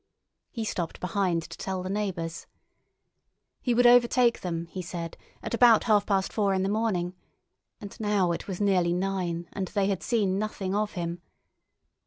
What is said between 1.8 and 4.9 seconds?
the neighbours. He would overtake them, he